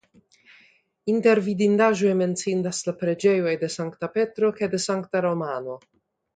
Inter 1.13 1.41
vidindaĵoj 1.47 2.15
menciindas 2.23 2.81
la 2.89 2.95
preĝejoj 3.03 3.55
de 3.67 3.71
Sankta 3.77 4.13
Petro 4.19 4.53
kaj 4.59 4.75
de 4.75 4.85
Sankta 4.91 5.27
Romano. 5.31 5.81